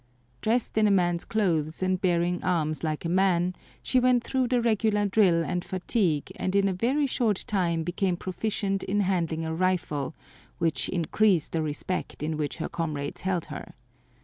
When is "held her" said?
13.21-13.75